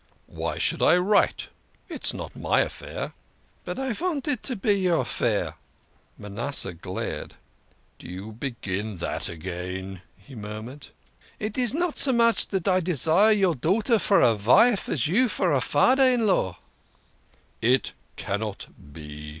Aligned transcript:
"Why 0.25 0.57
should 0.57 0.81
I 0.81 0.97
write? 0.97 1.47
It's 1.87 2.11
not 2.11 2.35
my 2.35 2.61
affair."" 2.61 3.13
But 3.65 3.77
I 3.77 3.93
vant 3.93 4.27
it 4.27 4.41
to 4.41 4.55
be 4.55 4.71
your 4.73 5.01
affair." 5.01 5.57
Manasseh 6.17 6.73
glared. 6.73 7.35
"Do 7.99 8.07
you 8.09 8.31
begin 8.31 8.97
that 8.97 9.29
again?" 9.29 10.01
he 10.17 10.33
mur 10.33 10.63
mured." 10.63 10.87
It 11.39 11.55
is 11.55 11.75
not 11.75 11.99
so 11.99 12.13
much 12.13 12.47
dat 12.47 12.67
I 12.67 12.79
desire 12.79 13.31
your 13.31 13.53
daughter 13.53 13.99
for 13.99 14.21
a 14.21 14.33
vife 14.33 14.89
as 14.89 15.05
you 15.05 15.29
for 15.29 15.53
a 15.53 15.61
fader 15.61 16.01
in 16.01 16.25
law."" 16.25 16.57
It 17.61 17.93
cannot 18.15 18.69
be 18.93 19.29